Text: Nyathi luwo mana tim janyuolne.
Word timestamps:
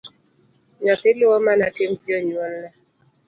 Nyathi 0.83 1.09
luwo 1.19 1.37
mana 1.47 1.65
tim 1.75 1.91
janyuolne. 2.05 2.69